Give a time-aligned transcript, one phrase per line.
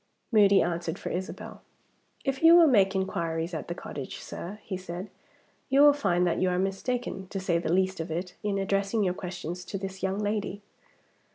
[0.31, 1.61] Moody answered for Isabel.
[2.25, 5.11] "If you will make inquiries at the cottage, sir," he said,
[5.69, 9.03] "you will find that you are mistaken, to say the least of it, in addressing
[9.03, 10.63] your questions to this young lady."